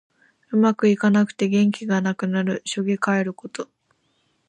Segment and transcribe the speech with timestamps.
[0.49, 2.63] うまくいかなくて元気がなくなる。
[2.65, 3.69] しょげかえること。